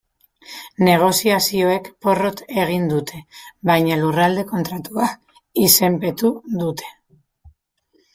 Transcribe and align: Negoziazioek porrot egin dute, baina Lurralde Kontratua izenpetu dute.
Negoziazioek 0.85 1.89
porrot 2.05 2.41
egin 2.63 2.87
dute, 2.93 3.19
baina 3.71 3.97
Lurralde 4.05 4.45
Kontratua 4.53 5.05
izenpetu 5.65 6.33
dute. 6.63 6.89